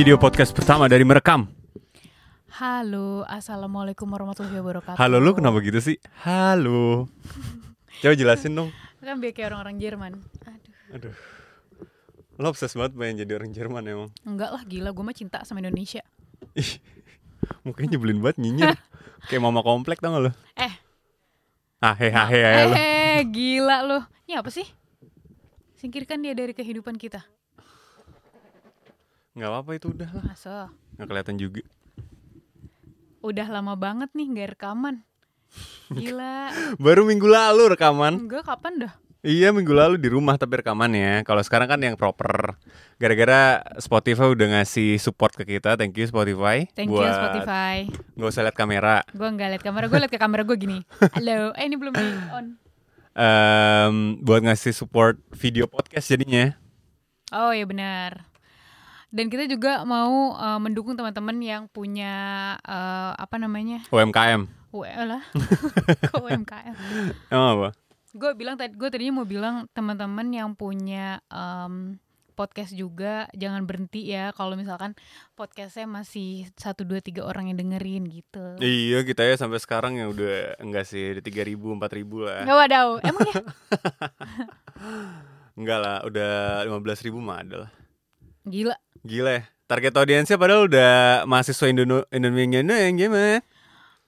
video 0.00 0.16
podcast 0.16 0.56
pertama 0.56 0.88
dari 0.88 1.04
merekam. 1.04 1.44
Halo, 2.56 3.28
assalamualaikum 3.28 4.08
warahmatullahi 4.08 4.56
wabarakatuh. 4.56 4.96
Halo 4.96 5.20
lu 5.20 5.36
kenapa 5.36 5.60
gitu 5.60 5.76
sih? 5.76 5.96
Halo. 6.24 7.04
Coba 8.00 8.16
jelasin 8.16 8.56
dong. 8.56 8.72
Kan 8.98 9.20
biar 9.20 9.36
kayak 9.36 9.52
orang-orang 9.52 9.76
Jerman. 9.76 10.12
Aduh, 10.40 10.72
Aduh. 10.96 11.14
Lo 12.40 12.48
obses 12.48 12.72
banget 12.72 12.96
pengen 12.96 13.20
jadi 13.20 13.32
orang 13.36 13.52
Jerman 13.52 13.82
emang. 13.84 14.08
enggak 14.24 14.48
lah 14.48 14.64
gila, 14.64 14.88
gue 14.90 15.04
mah 15.04 15.12
cinta 15.12 15.44
sama 15.44 15.60
Indonesia. 15.60 16.00
Ih. 16.56 16.80
Mukanya 17.60 18.00
nyebelin 18.00 18.24
banget 18.24 18.40
nyinyir. 18.40 18.72
Kayak 19.28 19.44
mama 19.44 19.60
komplek 19.60 20.00
tau 20.00 20.16
gak 20.16 20.24
lo? 20.24 20.32
Eh, 20.56 20.72
Ah 21.80 21.92
he 21.92 22.08
ha 22.08 22.24
he 22.24 22.40
he, 22.40 22.64
lo. 22.64 22.72
eh, 22.72 23.20
gila 23.24 23.84
loh. 23.84 24.02
Ini 24.24 24.40
apa 24.40 24.48
sih? 24.48 24.64
Singkirkan 25.76 26.24
dia 26.24 26.32
dari 26.32 26.56
kehidupan 26.56 26.96
kita. 26.96 27.20
Nggak 29.30 29.48
apa-apa 29.50 29.70
itu 29.78 29.86
udah 29.94 30.10
lah. 30.10 30.24
Masa? 30.26 30.56
Nggak 30.98 31.06
kelihatan 31.06 31.36
juga. 31.38 31.62
Udah 33.22 33.46
lama 33.46 33.78
banget 33.78 34.10
nih 34.16 34.26
nggak 34.26 34.48
rekaman. 34.58 35.06
Gila. 35.94 36.50
Baru 36.82 37.06
minggu 37.06 37.26
lalu 37.30 37.74
rekaman. 37.74 38.26
Enggak, 38.26 38.46
kapan 38.46 38.86
dah? 38.86 38.94
Iya 39.20 39.52
minggu 39.52 39.76
lalu 39.76 40.00
di 40.00 40.08
rumah 40.08 40.40
tapi 40.40 40.64
rekaman 40.64 40.96
ya. 40.96 41.20
Kalau 41.28 41.44
sekarang 41.44 41.68
kan 41.68 41.76
yang 41.84 41.92
proper. 41.94 42.56
Gara-gara 42.96 43.60
Spotify 43.76 44.32
udah 44.32 44.46
ngasih 44.58 44.96
support 44.96 45.36
ke 45.36 45.44
kita. 45.44 45.76
Thank 45.76 46.00
you 46.00 46.08
Spotify. 46.08 46.64
Thank 46.72 46.88
you 46.88 47.04
Spotify. 47.04 47.84
Nggak 48.16 48.28
usah 48.32 48.42
lihat 48.48 48.56
kamera. 48.56 49.04
Gue 49.12 49.28
nggak 49.28 49.48
liat 49.56 49.62
kamera, 49.62 49.84
gue 49.92 49.98
liat 50.00 50.12
ke 50.12 50.16
kamera 50.16 50.42
gue 50.42 50.56
gini. 50.56 50.78
Halo, 51.16 51.52
eh 51.52 51.64
ini 51.68 51.76
belum 51.76 51.92
on. 52.32 52.46
Em, 53.12 53.94
buat 54.24 54.40
ngasih 54.40 54.72
support 54.72 55.20
video 55.36 55.68
podcast 55.68 56.08
jadinya. 56.08 56.56
Oh 57.28 57.52
iya 57.52 57.68
benar. 57.68 58.29
Dan 59.10 59.26
kita 59.26 59.50
juga 59.50 59.82
mau 59.82 60.38
eh, 60.38 60.58
mendukung 60.62 60.94
teman-teman 60.94 61.34
yang 61.42 61.66
punya 61.66 62.54
eh, 62.62 63.12
apa 63.18 63.42
namanya? 63.42 63.82
UMKM. 63.90 64.46
Lah. 64.70 65.22
Kok 66.14 66.22
UMKM? 66.30 66.74
Emang 67.26 67.50
apa? 67.58 67.68
Gue 68.10 68.34
bilang 68.34 68.58
tadi 68.58 68.74
gue 68.74 68.88
tadinya 68.90 69.22
mau 69.22 69.26
bilang 69.26 69.70
teman-teman 69.70 70.26
yang 70.34 70.50
punya 70.58 71.22
em, 71.30 71.94
podcast 72.34 72.74
juga 72.74 73.30
jangan 73.38 73.62
berhenti 73.68 74.10
ya 74.10 74.34
kalau 74.34 74.58
misalkan 74.58 74.98
podcastnya 75.38 75.86
masih 75.86 76.50
satu 76.58 76.82
dua 76.82 76.98
tiga 76.98 77.22
orang 77.22 77.54
yang 77.54 77.62
dengerin 77.62 78.10
gitu. 78.10 78.58
Iya 78.58 79.06
kita 79.06 79.22
ya 79.22 79.38
sampai 79.38 79.62
sekarang 79.62 79.94
ya 79.94 80.10
udah 80.10 80.58
enggak 80.58 80.90
sih 80.90 81.14
di 81.18 81.22
tiga 81.22 81.46
ribu 81.46 81.70
empat 81.70 81.94
ribu 81.94 82.26
lah. 82.26 82.42
Nggak 82.42 82.58
wadaw, 82.66 82.88
emang 83.06 83.26
ya? 83.30 83.34
Enggak 85.60 85.78
lah 85.78 85.96
udah 86.02 86.30
lima 86.64 86.78
belas 86.80 87.04
ribu 87.04 87.20
mah 87.22 87.44
ada 87.44 87.68
lah. 87.68 87.70
Gila. 88.48 88.74
Gila 89.02 89.30
ya. 89.30 89.42
Target 89.64 89.94
audiensnya 89.94 90.34
padahal 90.34 90.66
udah 90.66 90.92
mahasiswa 91.24 91.66
Indo 91.70 92.02
Indonesia 92.10 92.76
yang 92.76 92.98
gimana? 92.98 93.38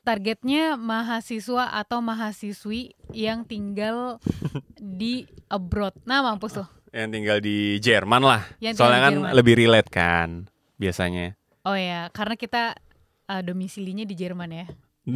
Targetnya 0.03 0.75
mahasiswa 0.75 1.71
atau 1.71 2.03
mahasiswi 2.03 2.99
yang 3.15 3.47
tinggal 3.47 4.19
di 4.99 5.25
abroad. 5.47 5.95
Nah 6.03 6.21
mampus 6.21 6.59
tuh. 6.59 6.69
Yang 6.91 7.09
tinggal 7.15 7.39
di 7.39 7.79
Jerman 7.79 8.21
lah. 8.21 8.43
Yang 8.59 8.83
Soalnya 8.83 9.01
kan 9.01 9.13
Jerman. 9.15 9.31
lebih 9.39 9.55
relate 9.55 9.89
kan 9.89 10.29
biasanya. 10.77 11.39
Oh 11.63 11.79
ya, 11.79 12.11
karena 12.11 12.35
kita 12.35 12.75
eh, 13.31 13.43
domisilinya 13.47 14.03
di 14.03 14.15
Jerman 14.19 14.51
ya. 14.51 14.67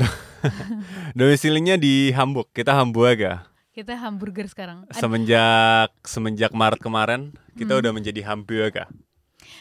Domisilinya 1.19 1.75
di 1.75 2.15
Hamburg. 2.15 2.51
Kita 2.55 2.75
Hamburger. 2.75 3.43
Kita 3.75 3.93
hamburger 3.93 4.49
sekarang. 4.49 4.89
Semenjak 4.89 5.93
semenjak 6.01 6.49
Maret 6.57 6.81
kemarin 6.81 7.37
kita 7.61 7.77
Hmm. 7.77 7.81
udah 7.85 7.93
menjadi 7.93 8.25
Hamburger. 8.25 8.89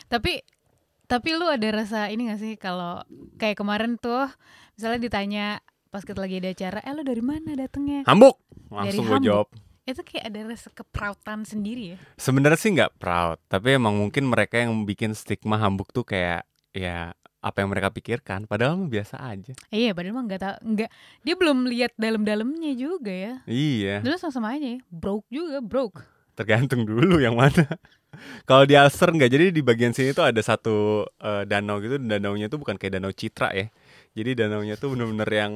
Tapi 0.07 0.41
tapi 1.05 1.37
lu 1.37 1.45
ada 1.45 1.69
rasa 1.69 2.09
ini 2.09 2.29
gak 2.29 2.41
sih 2.41 2.53
kalau 2.57 3.05
kayak 3.37 3.57
kemarin 3.57 4.01
tuh 4.01 4.25
misalnya 4.73 4.99
ditanya 4.99 5.45
pas 5.87 6.03
kita 6.03 6.19
lagi 6.19 6.43
ada 6.43 6.51
acara, 6.51 6.79
eh 6.83 6.91
lu 6.91 7.07
dari 7.07 7.23
mana 7.23 7.55
datangnya? 7.55 8.03
Hamburg. 8.03 8.35
Langsung 8.67 9.07
gue 9.07 9.19
jawab. 9.23 9.47
Itu 9.87 10.01
kayak 10.03 10.27
ada 10.27 10.39
rasa 10.49 10.67
keprautan 10.73 11.47
sendiri 11.47 11.95
ya. 11.95 11.97
Sebenarnya 12.19 12.59
sih 12.59 12.73
nggak 12.75 12.99
proud, 12.99 13.39
tapi 13.47 13.79
emang 13.79 13.95
mungkin 13.95 14.27
mereka 14.27 14.59
yang 14.59 14.83
bikin 14.83 15.15
stigma 15.15 15.55
Hamburg 15.55 15.93
tuh 15.95 16.03
kayak 16.03 16.43
ya 16.75 17.15
apa 17.39 17.61
yang 17.61 17.69
mereka 17.69 17.93
pikirkan, 17.93 18.43
padahal 18.43 18.75
mah 18.75 18.89
biasa 18.89 19.21
aja. 19.21 19.53
Eh, 19.69 19.85
iya, 19.85 19.91
padahal 19.93 20.17
mah 20.17 20.25
nggak 20.25 20.41
tahu, 20.41 20.55
nggak 20.73 20.89
dia 21.21 21.35
belum 21.37 21.57
lihat 21.69 21.93
dalam-dalamnya 21.95 22.73
juga 22.73 23.13
ya. 23.13 23.33
Iya, 23.45 24.01
Dulu 24.01 24.15
sama-sama 24.17 24.57
aja, 24.57 24.75
ya. 24.75 24.79
broke 24.89 25.29
juga, 25.29 25.61
broke. 25.61 26.01
tergantung 26.35 26.83
dulu 26.83 27.21
yang 27.23 27.37
mana. 27.39 27.63
Kalau 28.43 28.63
di 28.63 28.73
Alser 28.73 29.09
nggak, 29.11 29.29
jadi 29.29 29.45
di 29.49 29.61
bagian 29.61 29.91
sini 29.91 30.11
tuh 30.11 30.25
ada 30.27 30.41
satu 30.41 31.03
eh, 31.19 31.43
danau 31.45 31.77
gitu, 31.79 31.99
dan 32.01 32.19
danaunya 32.19 32.47
tuh 32.47 32.59
bukan 32.59 32.75
kayak 32.75 32.99
danau 32.99 33.11
Citra 33.11 33.51
ya. 33.51 33.67
Jadi 34.15 34.31
danaunya 34.45 34.75
tuh 34.75 34.95
bener-bener 34.95 35.27
yang 35.27 35.53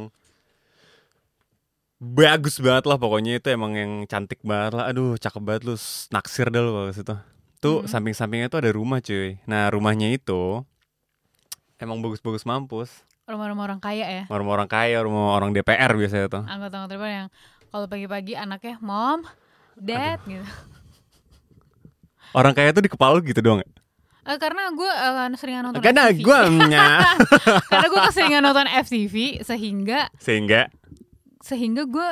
bagus 1.99 2.63
banget 2.63 2.87
lah 2.87 2.95
pokoknya 2.95 3.43
itu 3.43 3.47
emang 3.51 3.75
yang 3.75 3.91
cantik 4.07 4.39
banget 4.41 4.79
lah. 4.79 4.85
Aduh, 4.87 5.19
cakep 5.19 5.41
banget 5.43 5.61
lu 5.67 5.75
naksir 6.11 6.47
dah 6.47 6.61
lu 6.63 6.71
kalau 6.71 6.91
situ. 6.91 7.15
Tuh 7.59 7.83
Hmm. 7.83 7.89
samping-sampingnya 7.91 8.47
tuh 8.47 8.63
ada 8.63 8.71
rumah 8.71 9.03
cuy. 9.03 9.35
Nah 9.43 9.67
rumahnya 9.67 10.15
itu 10.15 10.63
emang 11.75 11.99
bagus-bagus 11.99 12.47
mampus. 12.47 13.03
Rumah-rumah 13.27 13.63
orang 13.67 13.79
kaya 13.83 14.07
ya. 14.07 14.23
Rumah 14.31 14.53
orang 14.57 14.69
kaya, 14.71 14.97
rumah 15.03 15.35
orang 15.35 15.51
DPR 15.51 15.91
biasanya 15.93 16.27
tuh. 16.31 16.43
Anggota-anggota 16.47 16.95
DPR 16.95 17.13
yang 17.13 17.29
kalau 17.69 17.85
pagi-pagi 17.85 18.33
anaknya 18.33 18.79
mom, 18.81 19.21
dad 19.77 20.17
gitu. 20.25 20.41
Orang 22.33 22.53
kaya 22.53 22.69
tuh 22.69 22.85
di 22.85 22.91
kepala 22.91 23.17
lu 23.17 23.25
gitu 23.25 23.41
doang. 23.41 23.61
ya? 23.61 23.69
Eh, 24.29 24.37
karena 24.37 24.69
gue 24.69 24.91
seringan 25.41 25.63
nonton 25.71 25.81
Karena 25.81 26.13
FTV. 26.13 26.21
gue 26.21 26.39
karena 27.71 27.87
gue 27.89 28.01
keseringan 28.13 28.41
nonton 28.45 28.67
FTV 28.69 29.15
sehingga 29.41 29.99
sehingga 30.21 30.69
sehingga 31.41 31.83
gue 31.89 32.09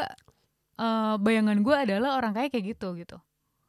eh, 0.81 1.15
bayangan 1.21 1.61
gue 1.61 1.75
adalah 1.77 2.17
orang 2.17 2.33
kaya 2.33 2.49
kayak 2.49 2.73
gitu 2.73 2.97
gitu 2.97 3.21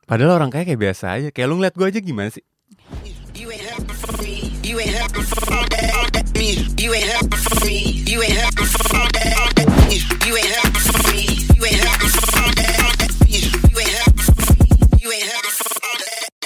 padahal 0.09 0.41
orang 0.41 0.49
kaya 0.49 0.65
kayak 0.65 0.81
biasa 0.81 1.05
aja. 1.21 1.29
Kayak 1.29 1.49
lu 1.53 1.61
ngeliat 1.61 1.75
gue 1.77 1.87
aja 1.93 2.01
gimana 2.01 2.33
sih? 2.33 2.45
You 3.05 3.53
ain't 3.53 3.99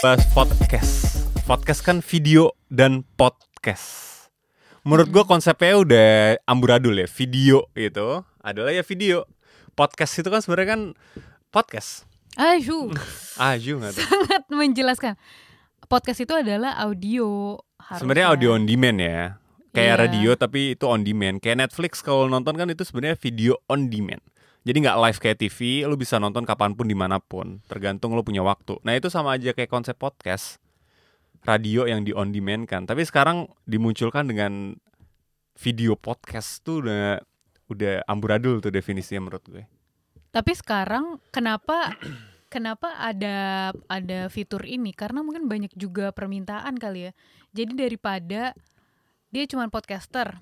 Bahas 0.03 0.27
podcast. 0.35 1.23
Podcast 1.47 1.81
kan 1.87 2.03
video 2.03 2.51
dan 2.67 3.07
podcast. 3.15 4.11
Menurut 4.83 5.09
gua 5.15 5.23
konsepnya 5.23 5.79
udah 5.79 6.11
amburadul 6.43 6.99
ya. 6.99 7.07
Video 7.07 7.71
itu 7.79 8.27
adalah 8.43 8.75
ya 8.75 8.83
video. 8.83 9.23
Podcast 9.79 10.19
itu 10.19 10.27
kan 10.27 10.43
sebenarnya 10.43 10.69
kan 10.75 10.81
podcast. 11.55 12.05
Aduh 12.35 12.91
Aju 13.37 13.73
nggak 13.79 13.93
tuh? 13.93 14.03
sangat 14.09 14.43
menjelaskan 14.49 15.15
podcast 15.87 16.25
itu 16.25 16.34
adalah 16.34 16.81
audio. 16.81 17.61
Sebenarnya 17.95 18.34
audio 18.34 18.59
on 18.59 18.65
demand 18.67 18.99
ya. 18.99 19.39
Kayak 19.73 19.95
Iya. 19.95 20.01
radio 20.03 20.31
tapi 20.34 20.75
itu 20.75 20.84
on 20.84 21.07
demand. 21.07 21.39
Kayak 21.39 21.69
Netflix 21.69 22.03
kalau 22.03 22.27
nonton 22.27 22.59
kan 22.59 22.69
itu 22.69 22.84
sebenarnya 22.84 23.17
video 23.17 23.55
on 23.71 23.87
demand. 23.87 24.21
Jadi 24.62 24.78
nggak 24.87 24.99
live 24.99 25.19
kayak 25.19 25.39
TV, 25.43 25.59
lu 25.87 25.99
bisa 25.99 26.23
nonton 26.23 26.47
kapan 26.47 26.78
pun 26.78 26.87
di 26.87 26.95
mana 26.95 27.19
pun, 27.19 27.59
tergantung 27.67 28.15
lu 28.15 28.23
punya 28.23 28.47
waktu. 28.47 28.78
Nah 28.87 28.95
itu 28.95 29.11
sama 29.11 29.34
aja 29.34 29.50
kayak 29.50 29.67
konsep 29.67 29.99
podcast, 29.99 30.62
radio 31.43 31.83
yang 31.91 32.06
di 32.06 32.15
on 32.15 32.31
demand 32.31 32.71
kan. 32.71 32.87
Tapi 32.87 33.03
sekarang 33.03 33.51
dimunculkan 33.67 34.31
dengan 34.31 34.78
video 35.59 35.98
podcast 35.98 36.63
tuh 36.63 36.86
udah 36.86 37.21
udah 37.72 38.04
amburadul 38.09 38.60
tuh 38.60 38.72
definisinya 38.72 39.28
menurut 39.28 39.45
gue. 39.48 39.65
tapi 40.33 40.53
sekarang 40.57 41.21
kenapa 41.28 41.92
kenapa 42.53 42.97
ada 43.01 43.69
ada 43.89 44.28
fitur 44.33 44.65
ini 44.65 44.92
karena 44.97 45.21
mungkin 45.21 45.48
banyak 45.48 45.72
juga 45.77 46.13
permintaan 46.13 46.77
kali 46.77 47.09
ya 47.09 47.13
jadi 47.53 47.72
daripada 47.89 48.57
dia 49.33 49.49
cuma 49.49 49.67
podcaster. 49.67 50.37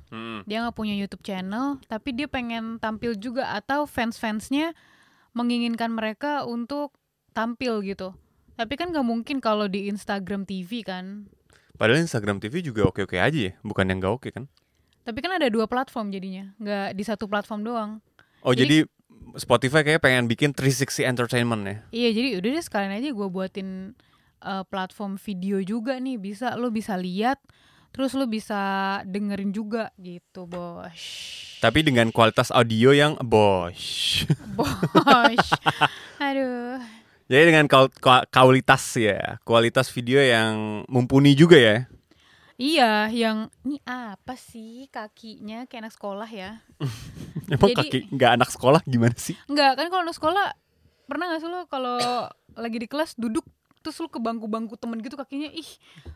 Dia 0.44 0.66
nggak 0.66 0.76
punya 0.76 0.98
YouTube 0.98 1.22
channel 1.22 1.78
tapi 1.86 2.10
dia 2.12 2.26
pengen 2.26 2.76
tampil 2.76 3.14
juga 3.14 3.54
atau 3.54 3.86
fans-fansnya 3.86 4.74
menginginkan 5.32 5.94
mereka 5.94 6.42
untuk 6.42 6.92
tampil 7.30 7.80
gitu. 7.86 8.12
Tapi 8.58 8.74
kan 8.74 8.90
nggak 8.90 9.06
mungkin 9.06 9.38
kalau 9.38 9.70
di 9.70 9.86
Instagram 9.88 10.44
TV 10.44 10.82
kan. 10.82 11.30
Padahal 11.78 12.02
Instagram 12.04 12.42
TV 12.42 12.60
juga 12.60 12.84
oke-oke 12.84 13.16
aja 13.16 13.40
ya, 13.48 13.52
bukan 13.64 13.88
yang 13.88 14.02
nggak 14.02 14.14
oke 14.14 14.28
kan? 14.34 14.50
tapi 15.00 15.24
kan 15.24 15.32
ada 15.32 15.48
dua 15.48 15.64
platform 15.64 16.12
jadinya 16.12 16.52
nggak 16.60 16.92
di 16.94 17.02
satu 17.02 17.24
platform 17.26 17.64
doang. 17.64 17.90
Oh 18.44 18.52
Jadi- 18.52 18.84
jadi, 18.84 18.98
Spotify 19.40 19.86
kayak 19.86 20.02
pengen 20.02 20.26
bikin 20.26 20.50
360 20.52 21.06
entertainment 21.06 21.62
ya? 21.62 21.76
iya 21.90 22.08
jadi 22.10 22.28
udah 22.42 22.50
deh 22.50 22.64
sekalian 22.64 22.94
aja 22.98 23.08
gue 23.14 23.28
buatin 23.30 23.94
uh, 24.42 24.62
platform 24.66 25.16
video 25.18 25.62
juga 25.62 25.96
nih. 25.98 26.18
Bisa 26.18 26.54
lo 26.58 26.68
bisa 26.68 26.98
lihat 26.98 27.38
terus 27.90 28.12
lo 28.12 28.24
bisa 28.24 28.60
dengerin 29.04 29.50
juga 29.50 29.90
gitu 29.96 30.46
bos 30.46 31.02
Tapi 31.58 31.82
dengan 31.82 32.08
kualitas 32.08 32.48
audio 32.48 32.90
yang 32.90 33.20
bosh. 33.20 34.24
bos 34.56 35.46
aduh 36.16 36.80
Jadi 37.26 37.42
dengan 37.46 37.70
kualitas 38.26 38.82
ya, 38.96 39.38
kualitas 39.42 39.86
video 39.88 40.18
yang 40.18 40.82
mumpuni 40.90 41.30
juga 41.32 41.54
ya. 41.54 41.86
Iya, 42.58 43.06
yang 43.06 43.38
ini 43.62 43.78
apa 43.86 44.34
sih 44.34 44.90
kakinya 44.90 45.62
kayak 45.64 45.86
anak 45.86 45.94
sekolah 45.94 46.26
ya? 46.26 46.58
Emang 47.54 47.70
Jadi- 47.70 47.78
kaki 47.78 47.98
nggak 48.10 48.32
anak 48.34 48.50
sekolah 48.50 48.80
gimana 48.82 49.14
sih? 49.14 49.38
Enggak, 49.46 49.78
kan 49.78 49.86
kalau 49.88 50.02
anak 50.02 50.18
sekolah 50.18 50.46
pernah 51.06 51.30
gak 51.30 51.40
sih 51.40 51.46
lo 51.46 51.66
kalau 51.66 51.98
lagi 52.54 52.78
di 52.78 52.86
kelas 52.86 53.14
duduk 53.14 53.46
terus 53.80 53.98
lu 53.98 54.06
ke 54.06 54.18
bangku-bangku 54.18 54.74
temen 54.74 54.98
gitu 54.98 55.14
kakinya 55.14 55.50
ih 55.50 55.66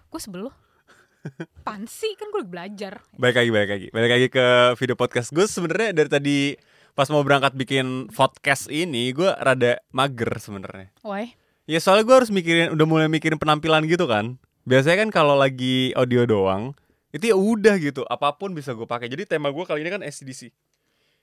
gue 0.04 0.20
sebel 0.20 0.46
lo 0.46 0.52
pansi 1.66 2.12
kan 2.20 2.28
gue 2.28 2.44
belajar 2.44 3.00
Balik 3.16 3.36
lagi, 3.40 3.50
balik 3.50 3.70
lagi, 3.70 3.86
balik 3.90 4.10
lagi 4.12 4.26
ke 4.28 4.46
video 4.76 4.96
podcast. 4.96 5.32
Gue 5.32 5.48
sebenarnya 5.48 5.96
dari 5.96 6.10
tadi 6.10 6.38
pas 6.94 7.08
mau 7.10 7.24
berangkat 7.24 7.56
bikin 7.58 8.12
podcast 8.12 8.70
ini, 8.70 9.10
gue 9.10 9.32
rada 9.40 9.82
mager 9.90 10.30
sebenarnya. 10.38 10.92
why 11.02 11.34
Ya 11.64 11.80
soalnya 11.80 12.04
gue 12.04 12.16
harus 12.20 12.28
mikirin, 12.28 12.76
udah 12.76 12.86
mulai 12.86 13.08
mikirin 13.08 13.40
penampilan 13.40 13.88
gitu 13.88 14.04
kan. 14.04 14.36
Biasanya 14.68 15.08
kan 15.08 15.10
kalau 15.12 15.32
lagi 15.32 15.96
audio 15.96 16.28
doang, 16.28 16.76
itu 17.08 17.32
ya 17.32 17.36
udah 17.36 17.80
gitu, 17.80 18.04
apa 18.04 18.36
pun 18.36 18.52
bisa 18.52 18.76
gue 18.76 18.84
pakai. 18.84 19.08
Jadi 19.08 19.24
tema 19.24 19.48
gue 19.48 19.64
kali 19.64 19.80
ini 19.80 19.88
kan 19.88 20.04
SCDC. 20.04 20.52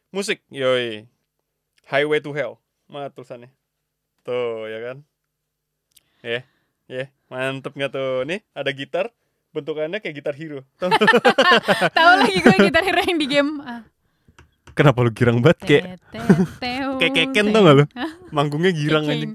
Musik, 0.09 0.41
yoi. 0.49 1.05
Highway 1.85 2.25
to 2.25 2.33
Hell. 2.33 2.57
Mana 2.89 3.13
tulisannya? 3.13 3.53
Tuh, 4.25 4.65
ya 4.65 4.79
kan? 4.81 4.97
Ya, 6.25 6.41
ya, 6.89 7.05
mantep 7.29 7.77
nggak 7.77 7.93
tuh? 7.93 8.25
Nih, 8.25 8.41
ada 8.57 8.69
gitar, 8.73 9.13
bentukannya 9.51 9.99
kayak 9.99 10.15
gitar 10.15 10.33
hero. 10.33 10.63
Tahu 11.97 12.11
lagi 12.17 12.37
gue 12.37 12.55
gitar 12.61 12.83
hero 12.83 13.01
yang 13.01 13.17
di 13.17 13.27
game 13.27 13.51
ah. 13.61 13.81
Kenapa 14.71 15.03
lu 15.03 15.11
girang 15.11 15.39
banget? 15.39 15.59
Kayak, 15.61 15.99
kayak 16.97 17.11
keken 17.13 17.51
tau 17.51 17.61
gak 17.61 17.75
lu? 17.75 17.85
Manggungnya 18.31 18.71
girang 18.71 19.03
aja. 19.05 19.27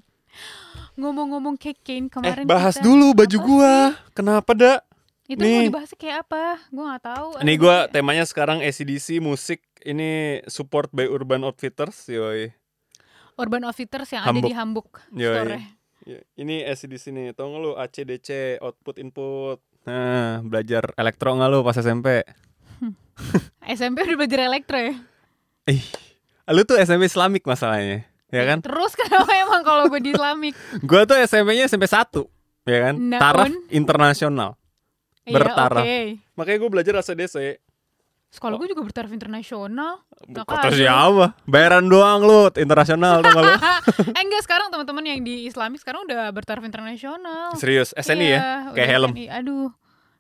Ngomong-ngomong 0.97 1.55
keken 1.55 2.09
Eh, 2.09 2.11
kemarin 2.11 2.45
bahas 2.45 2.75
kita- 2.75 2.85
dulu 2.85 3.13
baju 3.13 3.37
Apa 3.37 3.45
gua. 3.45 3.73
sih? 3.93 4.13
Kenapa, 4.13 4.51
dak? 4.53 4.81
itu 5.27 5.43
Nih. 5.43 5.59
mau 5.59 5.67
dibahasnya 5.67 5.99
kayak 5.99 6.19
apa 6.23 6.43
gue 6.71 6.85
nggak 6.87 7.03
tahu 7.03 7.29
Ini 7.43 7.53
gua 7.59 7.67
gue- 7.83 7.91
temanya 7.91 8.23
sekarang 8.23 8.63
ACDC 8.63 9.19
musik 9.19 9.59
ini 9.83 10.39
support 10.47 10.87
by 10.89 11.03
Urban 11.05 11.43
Outfitters, 11.43 11.99
yoi. 12.07 12.55
Urban 13.35 13.67
Outfitters 13.67 14.07
yang 14.09 14.23
Hamburg. 14.23 14.41
ada 14.41 14.49
di 14.49 14.55
Hamburg 14.55 14.89
Yoi. 15.13 15.35
store 15.35 15.59
Ya, 16.07 16.23
Ini 16.39 16.63
ACDC 16.65 17.11
nih, 17.11 17.35
tau 17.35 17.51
gak 17.51 17.59
lu 17.59 17.75
ACDC 17.75 18.29
output 18.63 18.97
input. 18.97 19.59
Nah, 19.87 20.43
belajar 20.43 20.91
elektro 20.99 21.39
gak 21.39 21.47
lu 21.47 21.63
pas 21.63 21.79
SMP? 21.79 22.27
SMP 23.63 24.03
udah 24.07 24.17
belajar 24.19 24.41
elektro 24.45 24.77
ya 24.77 24.95
Ih, 25.67 25.83
lu 26.51 26.63
tuh 26.63 26.79
SMP 26.79 27.07
Islamik 27.07 27.43
masalahnya, 27.43 28.07
ya 28.31 28.43
kan? 28.47 28.63
terus 28.63 28.95
kenapa 28.95 29.31
emang 29.35 29.63
kalau 29.67 29.91
gue 29.91 29.99
di 29.99 30.11
Islamik 30.15 30.55
Gua 30.91 31.03
tuh 31.03 31.19
SMP-nya 31.19 31.67
SMP 31.67 31.91
1, 31.91 32.23
ya 32.67 32.79
kan? 32.87 32.95
Naon? 32.99 33.19
Taraf 33.19 33.51
internasional. 33.71 34.55
Bertaraf. 35.27 35.83
Iya, 35.83 36.15
oke. 36.15 36.39
Makanya 36.39 36.59
gue 36.63 36.71
belajar 36.71 36.95
ACDC. 37.03 37.59
Sekolah 38.37 38.61
gue 38.61 38.69
juga 38.69 38.85
bertaraf 38.85 39.09
internasional. 39.17 40.05
Kata 40.29 40.69
kaget. 40.69 40.85
siapa? 40.85 41.33
Bayaran 41.49 41.89
doang 41.89 42.21
lu, 42.21 42.53
internasional 42.53 43.25
tuh 43.25 43.33
lu. 43.33 43.49
eh 44.13 44.21
enggak 44.21 44.45
sekarang 44.45 44.69
teman-teman 44.69 45.09
yang 45.09 45.25
di 45.25 45.49
Islami 45.49 45.81
sekarang 45.81 46.05
udah 46.05 46.29
bertaraf 46.37 46.61
internasional. 46.61 47.57
Serius, 47.57 47.97
SNI 47.97 48.29
Iya, 48.29 48.37
ya? 48.37 48.41
Kayak 48.77 48.89
helm. 48.93 49.11
SNI. 49.17 49.27
Aduh. 49.41 49.69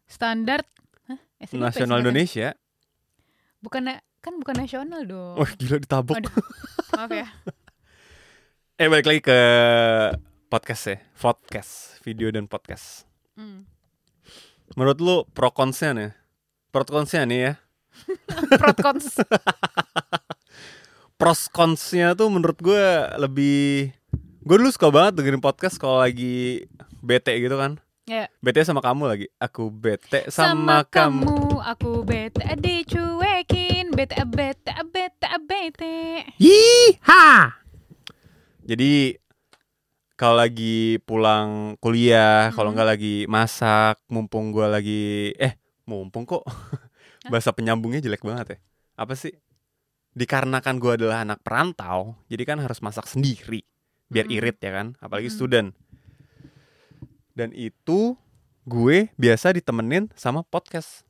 Standar 0.08 0.64
Hah? 1.12 1.20
SNI 1.44 1.60
apa 1.60 1.64
Nasional 1.68 1.96
ya? 2.00 2.02
Indonesia. 2.08 2.48
Bukan 3.60 3.82
kan 4.24 4.32
bukan 4.40 4.54
nasional 4.64 5.00
dong. 5.04 5.36
Wah, 5.36 5.50
gila 5.52 5.76
ditabok. 5.76 6.16
Aduh. 6.16 6.34
Maaf 6.96 7.12
ya. 7.12 7.28
Eh 8.76 8.92
balik 8.92 9.08
lagi 9.08 9.24
ke 9.24 9.40
podcast 10.52 10.84
ya, 10.84 11.00
podcast, 11.16 11.96
video 12.04 12.28
dan 12.28 12.44
podcast. 12.44 13.08
Hmm. 13.32 13.64
Menurut 14.76 15.00
lu 15.00 15.16
pro 15.32 15.48
consnya 15.48 15.96
nih? 15.96 16.12
Pro 16.76 16.84
consnya 16.84 17.24
nih 17.24 17.40
ya. 17.40 17.52
Protcons. 18.60 19.20
Pros 21.16 21.48
consnya 21.48 22.12
tuh 22.12 22.28
menurut 22.28 22.58
gue 22.58 22.84
lebih 23.16 23.88
gue 24.42 24.56
dulu 24.56 24.68
suka 24.68 24.88
banget 24.88 25.16
dengerin 25.16 25.40
podcast 25.40 25.74
kalau 25.74 25.98
lagi 25.98 26.68
bete 27.00 27.32
gitu 27.36 27.56
kan. 27.56 27.80
ya. 28.04 28.28
Bete 28.38 28.62
sama 28.62 28.78
kamu 28.78 29.02
lagi. 29.06 29.26
Aku 29.36 29.66
bete 29.66 30.28
Sama, 30.28 30.52
sama, 30.54 30.76
kamu. 30.86 31.24
kamu 31.24 31.40
aku 31.64 31.90
bete 32.02 32.44
dicuekin 32.54 33.90
bete 33.90 34.20
bete 34.24 34.70
bete 34.86 35.30
bete. 35.42 35.96
Yiha. 36.36 37.56
Jadi 38.62 39.16
kalau 40.12 40.36
lagi 40.38 40.96
pulang 41.02 41.74
kuliah, 41.76 42.48
kalau 42.50 42.70
Hmm. 42.70 42.76
nggak 42.76 42.88
lagi 42.88 43.16
masak, 43.26 43.98
mumpung 44.06 44.48
gua 44.48 44.68
lagi 44.70 45.32
eh 45.34 45.56
mumpung 45.82 46.24
kok 46.24 46.44
bahasa 47.32 47.50
penyambungnya 47.52 48.00
jelek 48.02 48.22
banget 48.24 48.46
ya. 48.56 48.58
Apa 48.96 49.14
sih? 49.14 49.34
Dikarenakan 50.16 50.80
gua 50.80 50.96
adalah 50.96 51.22
anak 51.22 51.44
perantau, 51.44 52.16
jadi 52.32 52.42
kan 52.48 52.58
harus 52.62 52.80
masak 52.80 53.04
sendiri 53.04 53.66
biar 54.08 54.24
Mm-mm. 54.30 54.36
irit 54.38 54.56
ya 54.62 54.72
kan, 54.72 54.86
apalagi 55.02 55.28
Mm-mm. 55.28 55.36
student. 55.36 55.68
Dan 57.36 57.52
itu 57.52 58.16
gue 58.64 59.12
biasa 59.20 59.52
ditemenin 59.52 60.08
sama 60.16 60.40
podcast. 60.40 61.04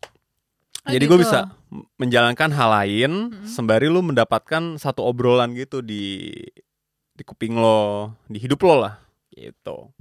Oh, 0.82 0.90
Jadi 0.90 1.06
gue 1.06 1.18
gitu. 1.18 1.22
bisa 1.22 1.54
m- 1.70 1.86
menjalankan 2.02 2.50
hal 2.50 2.70
lain 2.82 3.12
Mm-mm. 3.30 3.46
sembari 3.46 3.86
lu 3.86 4.02
mendapatkan 4.02 4.74
satu 4.74 5.06
obrolan 5.06 5.54
gitu 5.54 5.86
di 5.86 6.34
di 7.16 7.22
kuping 7.22 7.56
lo, 7.56 8.12
di 8.26 8.42
hidup 8.42 8.60
lo 8.66 8.74
lah, 8.84 8.98
gitu. 9.32 9.94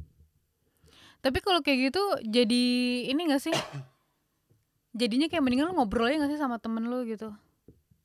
Tapi 1.22 1.42
kalau 1.46 1.62
kayak 1.62 1.94
gitu 1.94 2.04
jadi 2.26 2.64
ini 3.10 3.22
gak 3.30 3.42
sih? 3.42 3.56
Jadinya 4.96 5.28
kayak 5.28 5.44
mendingan 5.44 5.68
lu 5.70 5.76
ngobrol 5.76 6.08
aja 6.08 6.24
gak 6.24 6.32
sih 6.32 6.40
sama 6.40 6.56
temen 6.56 6.88
lu 6.88 7.04
gitu 7.04 7.36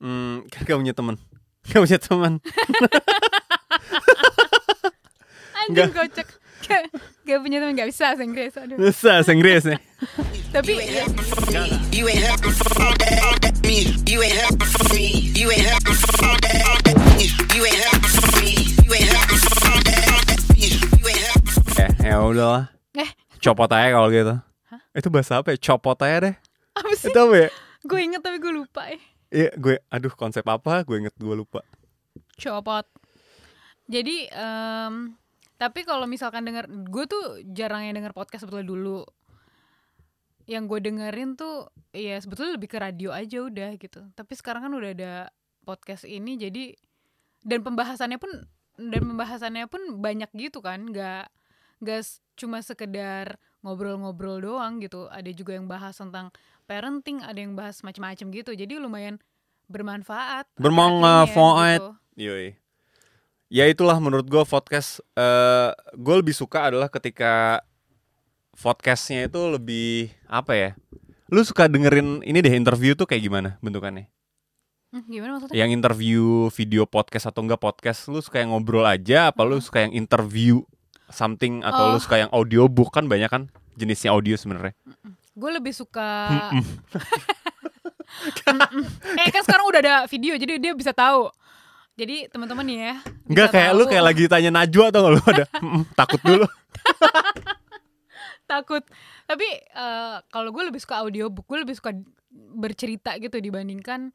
Hmm, 0.02 0.42
kan 0.50 0.64
gak 0.69 0.78
punya 0.81 0.94
teman, 0.96 1.14
gak 1.69 1.81
punya 1.87 1.98
teman. 2.00 2.32
Anjing 5.60 5.92
kocak 5.92 6.28
Gak, 6.66 6.82
gak 7.28 7.38
punya 7.40 7.58
temen 7.60 7.76
gak 7.76 7.88
bisa 7.88 8.12
bahasa 8.12 8.22
Inggris 8.25 8.52
Aduh 8.56 8.76
Bisa 8.81 9.20
bahasa 9.20 9.31
Inggris 9.32 9.62
nih. 9.69 9.78
Tapi 10.50 10.72
You 10.75 10.82
ain't 10.84 10.90
ya, 10.90 11.04
for 11.31 11.50
Eh, 21.81 21.91
ya 22.03 22.17
udahlah. 22.20 22.69
Eh 22.93 23.10
Copot 23.41 23.70
aja 23.72 23.88
kalau 23.94 24.08
gitu. 24.12 24.34
Hah? 24.69 24.81
Itu 24.93 25.08
bahasa 25.08 25.41
apa 25.41 25.55
ya? 25.55 25.56
Copot 25.56 25.96
aja 26.03 26.17
deh. 26.29 26.34
Apa 26.77 26.93
sih? 26.94 27.10
Itu 27.10 27.19
apa 27.20 27.36
ya? 27.36 27.48
Gue 27.81 28.00
inget 28.03 28.20
tapi 28.20 28.36
gue 28.36 28.53
lupa 28.53 28.86
ya 28.86 29.00
Iya, 29.31 29.50
gue 29.55 29.79
aduh 29.89 30.12
konsep 30.12 30.43
apa? 30.44 30.82
Gue 30.82 31.00
inget 31.00 31.15
gue 31.15 31.32
lupa. 31.32 31.62
Copot 32.36 32.84
Jadi 33.86 34.27
em, 34.27 35.15
Tapi 35.55 35.81
kalau 35.82 36.05
misalkan 36.05 36.43
denger 36.43 36.67
Gue 36.86 37.05
tuh 37.05 37.22
jarang 37.46 37.86
yang 37.86 37.94
denger 37.94 38.12
podcast 38.12 38.43
sebetulnya 38.43 38.67
dulu 38.67 39.00
Yang 40.44 40.65
gue 40.67 40.79
dengerin 40.82 41.31
tuh 41.34 41.69
Ya 41.91 42.19
sebetulnya 42.19 42.58
lebih 42.58 42.69
ke 42.69 42.79
radio 42.79 43.10
aja 43.10 43.39
udah 43.41 43.70
gitu 43.77 44.03
Tapi 44.12 44.32
sekarang 44.34 44.67
kan 44.67 44.72
udah 44.72 44.91
ada 44.91 45.15
podcast 45.62 46.03
ini 46.03 46.34
Jadi 46.34 46.74
Dan 47.41 47.62
pembahasannya 47.62 48.19
pun 48.19 48.31
Dan 48.74 49.03
pembahasannya 49.06 49.67
pun 49.67 50.00
banyak 50.00 50.31
gitu 50.34 50.58
kan 50.58 50.91
Gak 50.91 51.31
Gak 51.81 52.00
s- 52.03 52.20
cuma 52.34 52.60
sekedar 52.60 53.36
ngobrol-ngobrol 53.60 54.41
doang 54.41 54.81
gitu 54.81 55.06
Ada 55.06 55.31
juga 55.31 55.55
yang 55.55 55.65
bahas 55.65 55.94
tentang 55.94 56.32
parenting 56.70 57.19
Ada 57.20 57.43
yang 57.43 57.58
bahas 57.58 57.82
macam-macam 57.82 58.27
gitu 58.31 58.55
Jadi 58.55 58.79
lumayan 58.79 59.19
bermanfaat 59.67 60.46
Bermanfaat. 60.55 61.27
akhir-akhirnya 61.27 61.74
gitu. 61.74 61.91
Yoi. 62.20 62.48
Ya 63.50 63.67
itulah 63.67 63.98
menurut 63.98 64.22
gue 64.24 64.43
podcast 64.44 65.03
eh 65.19 65.70
gue 65.94 66.15
lebih 66.15 66.31
suka 66.31 66.70
adalah 66.70 66.86
ketika 66.86 67.58
podcastnya 68.55 69.27
itu 69.27 69.41
lebih 69.50 70.15
apa 70.27 70.53
ya? 70.55 70.70
Lu 71.27 71.43
suka 71.43 71.67
dengerin 71.67 72.22
ini 72.22 72.39
deh 72.39 72.55
interview 72.55 72.94
tuh 72.94 73.10
kayak 73.10 73.27
gimana 73.27 73.58
bentukannya? 73.58 74.06
Hmm, 74.91 75.06
gimana 75.06 75.39
maksudnya? 75.39 75.55
Yang 75.56 75.70
interview 75.74 76.22
video 76.50 76.82
podcast 76.84 77.31
atau 77.31 77.43
enggak 77.43 77.62
podcast, 77.62 78.06
lu 78.06 78.19
suka 78.19 78.43
yang 78.43 78.50
ngobrol 78.50 78.82
aja 78.82 79.31
apa 79.31 79.43
lu 79.43 79.58
suka 79.58 79.86
yang 79.86 79.94
interview 79.94 80.62
something 81.08 81.62
atau 81.62 81.94
lu 81.94 81.98
Oh. 81.98 82.03
suka 82.03 82.22
yang 82.22 82.31
audiobook 82.31 82.91
kan 82.91 83.06
banyak 83.06 83.31
kan 83.31 83.50
jenisnya 83.74 84.10
audio 84.10 84.34
sebenarnya. 84.34 84.74
Gue 85.34 85.51
lebih 85.55 85.72
suka. 85.72 86.39
Eh 89.17 89.29
kan 89.31 89.43
sekarang 89.46 89.67
udah 89.70 89.81
ada 89.81 89.94
video 90.10 90.34
jadi 90.34 90.58
dia 90.58 90.72
bisa 90.75 90.91
tahu. 90.91 91.31
Jadi 91.94 92.32
teman-teman 92.32 92.65
nih 92.65 92.79
ya. 92.81 92.94
Enggak 93.29 93.49
kayak 93.53 93.70
lu 93.77 93.84
kayak 93.84 94.05
lagi 94.05 94.25
tanya 94.27 94.51
Najwa 94.51 94.89
atau 94.89 95.13
lu 95.13 95.20
ada 95.20 95.44
"Mm-mm, 95.63 95.84
takut 95.93 96.20
dulu. 96.25 96.46
takut. 98.49 98.82
Tapi 99.29 99.46
eh, 99.60 100.17
kalau 100.32 100.51
gue 100.51 100.65
lebih 100.67 100.81
suka 100.81 101.05
audiobook, 101.05 101.44
gue 101.46 101.58
lebih 101.63 101.77
suka 101.77 101.93
bercerita 102.32 103.15
gitu 103.20 103.37
dibandingkan 103.39 104.10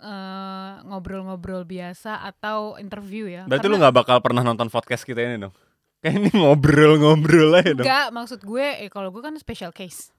eh, 0.00 0.72
ngobrol-ngobrol 0.88 1.68
biasa 1.68 2.24
atau 2.24 2.80
interview 2.80 3.28
ya. 3.28 3.44
Berarti 3.44 3.66
lu 3.68 3.76
nggak 3.76 3.94
bakal 3.94 4.18
pernah 4.24 4.40
nonton 4.42 4.72
podcast 4.72 5.04
kita 5.04 5.20
ini 5.20 5.36
dong? 5.38 5.54
Kayak 6.00 6.14
ini 6.22 6.30
ngobrol-ngobrol 6.32 7.50
aja 7.60 7.72
dong. 7.76 7.84
Enggak, 7.84 8.06
maksud 8.14 8.40
gue 8.40 8.66
eh 8.86 8.90
kalau 8.90 9.12
gue 9.12 9.20
kan 9.20 9.34
special 9.36 9.70
case. 9.70 10.10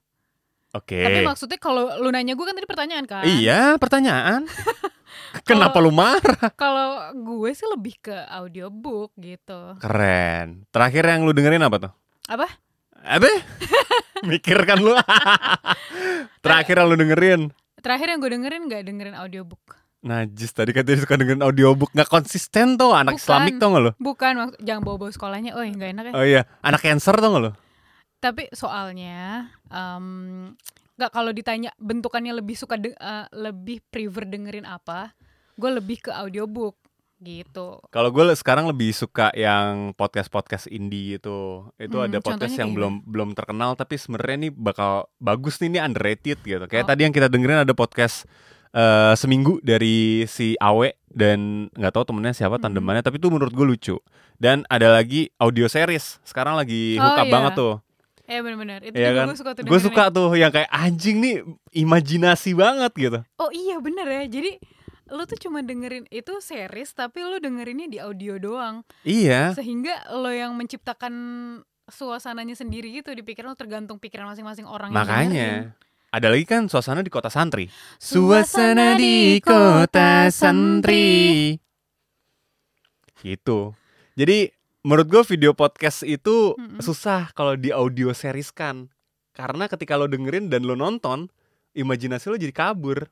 Oke. 0.70 1.02
Tapi 1.02 1.26
maksudnya 1.26 1.58
kalau 1.58 1.90
lu 1.98 2.14
nanya 2.14 2.38
gue 2.38 2.46
kan 2.46 2.54
tadi 2.54 2.70
pertanyaan 2.70 3.06
kan. 3.10 3.26
Iya, 3.26 3.82
pertanyaan. 3.82 4.46
Kenapa 5.50 5.82
lu 5.82 5.90
marah? 5.90 6.54
Kalau 6.54 7.10
gue 7.18 7.50
sih 7.58 7.66
lebih 7.66 7.98
ke 7.98 8.14
audiobook 8.14 9.14
gitu. 9.18 9.78
Keren. 9.82 10.70
Terakhir 10.70 11.04
yang 11.10 11.26
lu 11.26 11.34
dengerin 11.34 11.66
apa 11.66 11.90
tuh? 11.90 11.92
Apa? 12.30 12.48
Apa? 13.02 13.30
Mikir 14.30 14.62
kan 14.70 14.78
lu. 14.78 14.94
Terakhir 16.46 16.86
yang 16.86 16.88
lu 16.94 16.98
dengerin. 17.02 17.42
Terakhir 17.82 18.08
yang 18.14 18.20
gue 18.22 18.32
dengerin 18.38 18.62
nggak 18.70 18.82
dengerin 18.86 19.16
audiobook. 19.18 19.80
Najis 20.00 20.54
tadi 20.56 20.72
katanya 20.72 21.02
suka 21.04 21.18
dengerin 21.18 21.44
audiobook 21.44 21.92
nggak 21.98 22.08
konsisten 22.14 22.78
tuh 22.78 22.94
anak 22.94 23.18
Bukan. 23.18 23.26
Islamik 23.26 23.54
tau 23.58 23.70
gak 23.74 23.84
lu? 23.84 23.92
Bukan, 24.00 24.32
jangan 24.64 24.82
bawa-bawa 24.86 25.12
sekolahnya. 25.12 25.52
Oh, 25.58 25.64
nggak 25.66 25.90
enak 25.98 26.04
ya. 26.08 26.14
Oh 26.16 26.24
iya, 26.24 26.42
anak 26.64 26.86
cancer 26.86 27.18
tau 27.18 27.34
gak 27.36 27.44
lu? 27.44 27.52
Tapi 28.20 28.52
soalnya 28.52 29.48
em, 29.68 30.52
nggak 30.96 31.12
kalau 31.12 31.32
ditanya 31.32 31.72
bentukannya 31.76 32.36
lebih 32.36 32.54
suka 32.54 32.76
de- 32.76 32.92
eh, 32.94 33.26
lebih 33.32 33.80
prefer 33.86 34.28
dengerin 34.28 34.64
apa, 34.64 35.16
gue 35.56 35.72
lebih 35.72 36.04
ke 36.04 36.12
audiobook 36.12 36.76
gitu. 37.20 37.80
Kalau 37.92 38.12
gue 38.12 38.32
sekarang 38.34 38.68
lebih 38.68 38.92
suka 38.92 39.28
yang 39.32 39.92
podcast-podcast 39.92 40.68
indie 40.68 41.16
itu. 41.16 41.68
Itu 41.76 42.00
Hmm, 42.00 42.08
ada 42.08 42.20
podcast 42.20 42.56
yang 42.56 42.72
belum 42.72 43.04
belum 43.04 43.36
terkenal 43.36 43.76
tapi 43.76 43.96
sebenarnya 43.96 44.48
nih 44.48 44.54
bakal 44.54 44.92
bagus 45.18 45.60
nih 45.60 45.68
ini 45.70 45.80
underrated 45.80 46.40
gitu. 46.40 46.64
Kayak 46.66 46.88
Oh. 46.88 46.90
tadi 46.92 47.02
yang 47.04 47.12
kita 47.12 47.28
dengerin 47.28 47.64
ada 47.64 47.72
podcast 47.72 48.24
eh, 48.70 49.18
seminggu 49.18 49.58
dari 49.60 50.30
si 50.30 50.54
Awe 50.56 50.94
dan 51.10 51.74
nggak 51.74 51.90
tahu 51.90 52.06
temennya 52.06 52.38
siapa 52.38 52.56
Mhm. 52.56 52.64
tandemannya 52.64 53.02
tapi 53.02 53.18
itu 53.18 53.28
menurut 53.28 53.50
gue 53.50 53.66
lucu. 53.66 53.96
Dan 54.38 54.62
ada 54.70 54.94
lagi 54.94 55.26
audio 55.36 55.66
series. 55.66 56.22
Sekarang 56.22 56.54
lagi 56.54 56.96
Oh, 56.96 57.02
hook 57.02 57.18
up 57.18 57.26
iya. 57.26 57.34
banget 57.34 57.54
tuh. 57.58 57.76
Eh 58.30 58.40
benar-benar 58.46 58.86
itu 58.86 58.94
Iya 58.94 59.10
juga 59.10 59.20
kan? 59.20 59.26
gue 59.26 59.38
suka 59.42 59.52
tuh 59.58 59.62
Gue 59.66 59.80
suka 59.82 60.04
tuh 60.14 60.30
yang 60.38 60.54
kayak 60.54 60.70
anjing 60.70 61.18
nih 61.18 61.36
imajinasi 61.74 62.54
banget 62.54 62.92
gitu. 62.94 63.20
Oh 63.42 63.50
iya 63.50 63.82
bener 63.82 64.06
ya. 64.06 64.24
Jadi 64.30 64.62
lu 65.10 65.26
tuh 65.26 65.42
cuma 65.42 65.66
dengerin 65.66 66.06
itu 66.14 66.38
series 66.38 66.94
tapi 66.94 67.26
lu 67.26 67.42
dengerinnya 67.42 67.90
di 67.90 67.98
audio 67.98 68.38
doang. 68.38 68.86
Iya. 69.02 69.58
Sehingga 69.58 70.14
lo 70.14 70.30
yang 70.30 70.54
menciptakan 70.54 71.14
suasananya 71.90 72.54
sendiri 72.54 72.94
gitu 73.02 73.18
di 73.18 73.26
pikiran 73.26 73.50
lo 73.50 73.58
tergantung 73.58 73.98
pikiran 73.98 74.30
masing-masing 74.30 74.70
orang. 74.70 74.94
Makanya 74.94 75.74
ada 76.14 76.28
lagi 76.30 76.46
kan 76.46 76.70
suasana 76.70 77.02
di 77.02 77.10
kota 77.10 77.34
santri. 77.34 77.66
Suasana 77.98 78.94
di 78.94 79.42
kota 79.42 80.30
santri. 80.30 81.58
Gitu. 83.26 83.74
Jadi 84.14 84.54
menurut 84.82 85.08
gue 85.08 85.24
video 85.36 85.52
podcast 85.52 86.04
itu 86.04 86.56
Mm-mm. 86.56 86.80
susah 86.80 87.32
kalau 87.36 87.56
di 87.60 87.70
audio 87.74 88.16
series 88.16 88.52
kan. 88.52 88.88
Karena 89.36 89.68
ketika 89.72 89.96
lo 89.96 90.08
dengerin 90.08 90.52
dan 90.52 90.68
lo 90.68 90.76
nonton, 90.76 91.32
imajinasi 91.74 92.28
lo 92.28 92.36
jadi 92.36 92.52
kabur. 92.52 93.08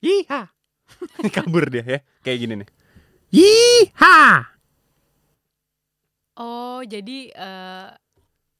Yiha. 0.00 0.48
kabur 1.36 1.68
dia 1.68 1.84
ya. 1.84 1.98
Kayak 2.24 2.38
gini 2.40 2.54
nih. 2.64 2.68
Yiha. 3.32 4.20
Oh, 6.36 6.80
jadi 6.84 7.32
eh, 7.32 7.88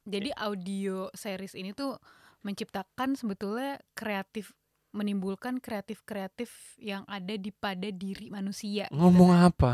jadi 0.07 0.31
audio 0.39 1.13
series 1.13 1.53
ini 1.53 1.77
tuh 1.77 2.01
menciptakan 2.41 3.19
sebetulnya 3.19 3.77
kreatif 3.93 4.55
menimbulkan 4.97 5.61
kreatif-kreatif 5.61 6.79
yang 6.81 7.05
ada 7.05 7.37
di 7.37 7.53
pada 7.53 7.93
diri 7.93 8.33
manusia. 8.33 8.89
gitu 8.89 8.97
Ngomong 8.97 9.31
kan. 9.37 9.49
apa? 9.53 9.73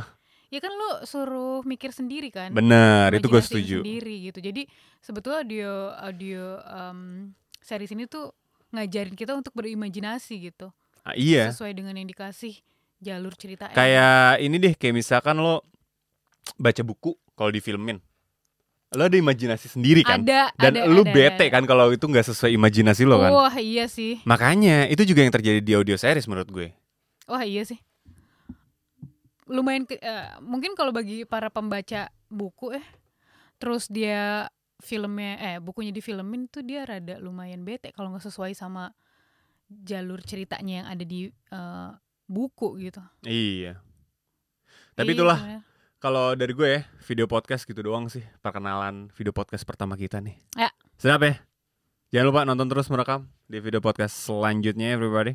Ya 0.53 0.61
kan 0.61 0.69
lu 0.69 0.91
suruh 1.09 1.65
mikir 1.65 1.97
sendiri 1.97 2.29
kan. 2.29 2.53
Benar, 2.53 3.17
itu 3.17 3.25
gue 3.25 3.41
setuju. 3.41 3.77
sendiri 3.81 4.29
gitu. 4.29 4.45
Jadi 4.45 4.69
sebetulnya 5.01 5.41
audio 5.41 5.73
audio 5.97 6.43
em, 6.61 7.33
series 7.65 7.89
ini 7.97 8.05
tuh 8.05 8.37
ngajarin 8.69 9.17
kita 9.17 9.33
untuk 9.33 9.57
berimajinasi 9.57 10.53
gitu. 10.53 10.69
Ah, 11.09 11.17
iya. 11.17 11.49
Sesuai 11.49 11.73
dengan 11.73 11.97
yang 11.97 12.05
dikasih 12.05 12.61
jalur 13.01 13.33
cerita. 13.33 13.73
Kayak 13.73 14.45
ini 14.45 14.57
deh, 14.61 14.77
kayak 14.77 14.93
misalkan 14.93 15.41
lo 15.41 15.65
baca 16.61 16.85
buku 16.85 17.17
kalau 17.33 17.49
difilmin. 17.49 17.97
Lo 18.93 19.09
ada 19.09 19.17
imajinasi 19.17 19.73
sendiri 19.73 20.05
kan? 20.05 20.21
ada 20.21 20.53
Dan 20.53 20.77
ada, 20.77 20.85
lu 20.85 21.01
ada, 21.01 21.17
bete 21.17 21.49
ada. 21.49 21.53
kan 21.57 21.65
kalau 21.65 21.89
itu 21.97 22.05
nggak 22.05 22.29
sesuai 22.29 22.53
imajinasi 22.61 23.09
lo 23.09 23.25
kan? 23.25 23.33
Wah, 23.33 23.57
iya 23.57 23.89
sih. 23.89 24.21
Makanya 24.29 24.85
itu 24.93 25.09
juga 25.09 25.25
yang 25.25 25.33
terjadi 25.33 25.65
di 25.65 25.73
audio 25.73 25.97
series 25.97 26.29
menurut 26.29 26.53
gue. 26.53 26.69
Wah 27.25 27.41
iya 27.41 27.65
sih. 27.65 27.81
Lumayan 29.51 29.85
ke- 29.85 29.99
eh, 29.99 30.39
mungkin 30.39 30.75
kalau 30.75 30.91
bagi 30.91 31.25
para 31.25 31.51
pembaca 31.51 32.07
buku 32.29 32.75
eh 32.75 32.87
terus 33.59 33.87
dia 33.87 34.47
filmnya 34.79 35.39
eh 35.39 35.57
bukunya 35.59 35.91
difilmin 35.91 36.47
tuh 36.47 36.63
dia 36.63 36.83
rada 36.83 37.19
lumayan 37.19 37.63
bete 37.63 37.91
kalau 37.91 38.11
nggak 38.11 38.23
sesuai 38.23 38.53
sama 38.53 38.91
jalur 39.67 40.19
ceritanya 40.23 40.83
yang 40.83 40.89
ada 40.89 41.05
di 41.05 41.27
eh, 41.29 41.91
buku 42.27 42.79
gitu. 42.81 43.03
Iya. 43.23 43.83
Tapi 44.93 45.11
Iya, 45.11 45.19
itulah 45.19 45.39
bener. 45.39 45.61
kalau 45.99 46.27
dari 46.35 46.53
gue 46.53 46.69
ya 46.69 46.83
video 47.05 47.27
podcast 47.27 47.65
gitu 47.65 47.83
doang 47.83 48.07
sih 48.07 48.23
perkenalan 48.41 49.11
video 49.13 49.33
podcast 49.33 49.63
pertama 49.65 49.95
kita 49.95 50.19
nih. 50.19 50.39
Ya. 50.55 50.71
Sedap 50.97 51.23
ya. 51.23 51.35
Jangan 52.13 52.27
lupa 52.29 52.41
nonton 52.45 52.69
terus 52.69 52.87
merekam 52.89 53.25
di 53.47 53.59
video 53.59 53.81
podcast 53.81 54.13
selanjutnya 54.15 54.93
everybody. 54.93 55.35